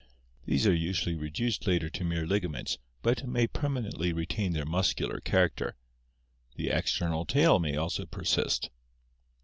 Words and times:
These 0.47 0.65
are 0.65 0.73
usually 0.73 1.13
reduced 1.13 1.67
later 1.67 1.87
to 1.91 2.03
mere 2.03 2.25
ligaments 2.25 2.79
but 3.03 3.27
may 3.27 3.45
permanently 3.45 4.11
retain 4.11 4.53
their 4.53 4.65
muscular 4.65 5.19
character. 5.19 5.75
The 6.55 6.69
external 6.71 7.23
tail 7.23 7.59
may 7.59 7.75
also 7.75 8.07
persist. 8.07 8.71